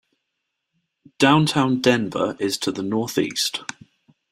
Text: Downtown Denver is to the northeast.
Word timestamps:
Downtown 1.19 1.79
Denver 1.79 2.35
is 2.39 2.57
to 2.57 2.71
the 2.71 2.81
northeast. 2.81 3.61